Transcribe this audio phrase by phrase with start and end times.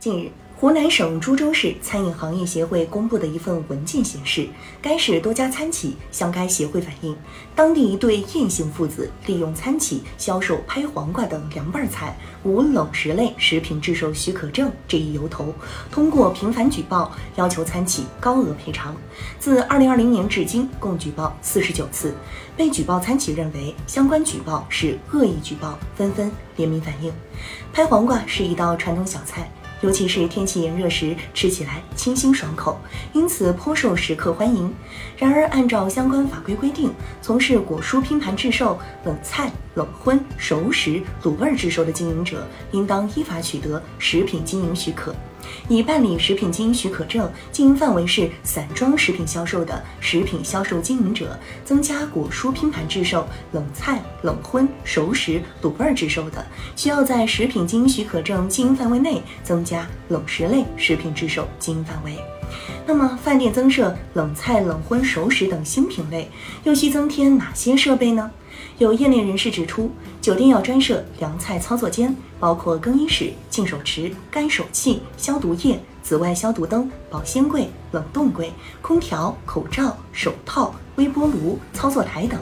[0.00, 4.48] 近日，湖南省株洲市餐饮行业协会公布的一份文件显示，
[4.80, 7.14] 该市多家餐企向该协会反映，
[7.54, 15.52] 当地一对燕姓父子利用餐企销售拍黄瓜等凉拌菜无冷食类食品制售许可证这一由头，
[15.92, 18.96] 通过频繁举报要求餐企高额赔偿。
[19.38, 22.14] 自2020年至今，共举报49次，
[22.56, 27.12] 被举报餐企认为相关举报是恶意举报，纷纷联名反映。
[27.70, 29.52] 拍黄瓜是一道传统小菜。
[29.82, 32.78] 尤其是天气炎热时，吃起来清新爽口，
[33.14, 34.72] 因此颇受食客欢迎。
[35.16, 45.14] 然而，按照相关法规规定，从事果蔬拼盘制售、冷菜、冷荤、熟食、卤味制售的经营者，应当依法取得食品经营许可。
[45.68, 56.44] 已办理食品经营许可证、经营范围是散装食品销售的食品销售经营者，增加果蔬拼盘制售、冷菜、冷荤、熟食、卤味制售的，
[56.76, 62.16] 需要在食品经营许可证经营范围内增加冷食类食品制售经营范围。
[62.84, 66.28] 那么，饭店增设冷菜、冷荤、熟食等新品类，
[66.64, 68.28] 又需增添哪些设备呢？
[68.78, 82.40] 有业内人士指出，酒店要专设凉菜操作间，包括更衣室、净手池、干手器、消毒液、紫外消毒灯、保鲜柜、冷冻柜、空调、口罩、手套、微波炉、操作台等。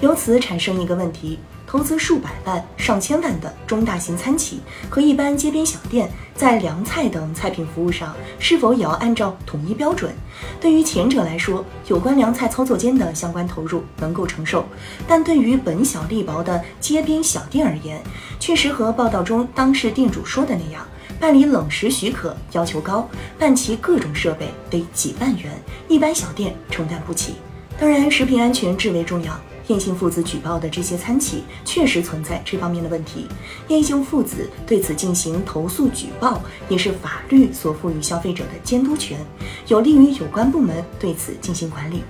[0.00, 1.38] 由此产生一个问题。
[1.68, 10.10] 投资数百万、上千万的中大型餐企和一般街边小店，在凉菜等菜品服务上，是否也要按照统一标准？
[10.58, 14.62] 对于前者来说，有关凉菜操作间的相关投入能够承受；
[15.06, 18.02] 但对于本小利薄的街边小店而言，
[18.40, 20.86] 确实和报道中当事店主说的那样，
[21.20, 23.06] 办理冷食许可要求高，
[23.38, 25.52] 办齐各种设备得几万元，
[25.86, 27.34] 一般小店承担不起。
[27.78, 29.38] 当然，食品安全至为重要。
[29.68, 33.26] 燕姓父子举报的这些餐企确实存在这方面的问题，
[33.68, 39.18] 燕姓父子对此进行投诉举报，也是法律所赋予消费者的监督权，
[39.66, 42.02] 有利于有关部门对此进行管理。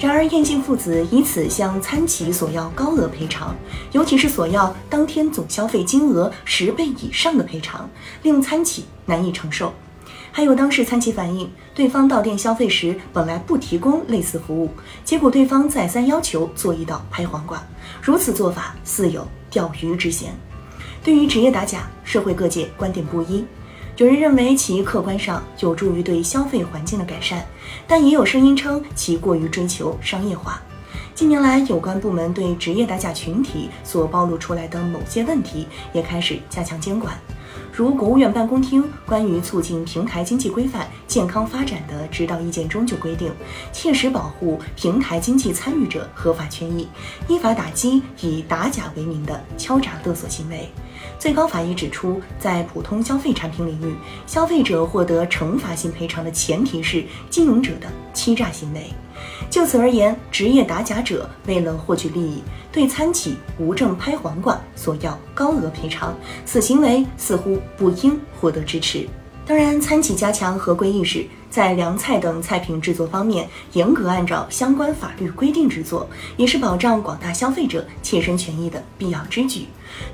[0.00, 3.54] 然而，燕姓父子以此向餐企索要高额赔偿，
[3.92, 7.88] 尤其是索要当天总消费金额十倍以上的赔偿，
[8.22, 9.72] 令餐企难以承受。
[10.36, 14.68] 还有当事餐企反映，对方到店消费时本来不提供类似服务，
[15.04, 17.62] 结果对方再三要求做一道拍黄瓜，
[18.02, 20.32] 如此做法似有钓鱼之嫌。
[21.04, 23.44] 对于职业打假，社会各界观点不一，
[23.96, 27.46] 有人认为其客观上有助于对消费环境的改善，
[27.86, 30.60] 但也有声音称其过于追求商业化。
[31.14, 37.16] 近年来，有关部门对职业打假群体所暴露出来的某些问题也开始加强监管。
[37.76, 43.32] 如国务院办公厅关于促进平台经济规范健康发展的指导意见中就规定，
[43.72, 46.86] 切实保护平台经济参与者合法权益，
[47.26, 50.70] 依法打击以打假为名的敲诈勒索行为。
[51.18, 58.88] 最高法也指出，在普通消费产品领域，消费者获得惩罚性赔偿的前提是经营者的欺诈行为。
[59.50, 69.06] 就此而言，职业打假者为了获取利益，对餐企无证拍黄瓜索要高额赔偿，此行为似乎不应获得支持。
[69.46, 79.66] 当然，餐企加强合规意识，在凉菜等菜品制作方面严格按照相关法律规定制作，也是保障广大消费者切身权益的必要之举。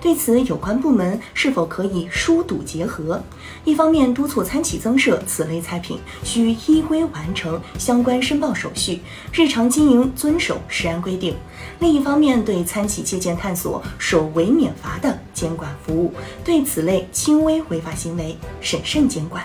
[0.02, 3.18] 对此，有关部门是否可以疏堵结合？
[3.64, 9.00] 一方面督促餐企增设此类菜品需依规完成相关申报手续，
[9.32, 11.32] 日常经营遵守食安规定；
[11.78, 16.12] 另一方面对餐企借鉴探索首违免罚的监管服务，
[16.44, 19.42] 对此类轻微违法行为审慎监管。